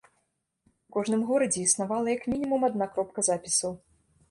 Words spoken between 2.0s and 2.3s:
як